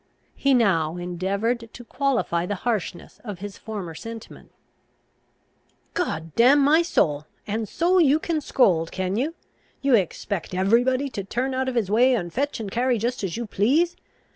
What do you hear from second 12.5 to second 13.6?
and carry, just as you